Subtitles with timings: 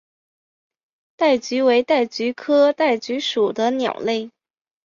[1.15, 4.31] 戴菊为戴菊科戴菊属的鸟类。